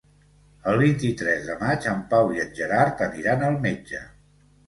[0.69, 4.01] El vint-i-tres de maig en Pau i en Gerard aniran al metge.